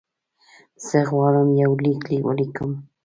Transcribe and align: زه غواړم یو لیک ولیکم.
زه 0.87 0.99
غواړم 1.09 1.49
یو 1.63 1.71
لیک 1.83 2.03
ولیکم. 2.27 2.71